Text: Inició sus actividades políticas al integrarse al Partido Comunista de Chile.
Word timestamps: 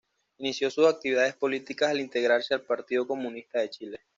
Inició 0.39 0.71
sus 0.71 0.87
actividades 0.87 1.35
políticas 1.35 1.91
al 1.91 1.99
integrarse 1.99 2.55
al 2.55 2.63
Partido 2.65 3.05
Comunista 3.05 3.59
de 3.59 3.69
Chile. 3.69 3.99